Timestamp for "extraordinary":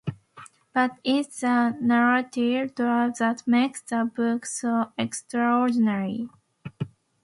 4.97-6.27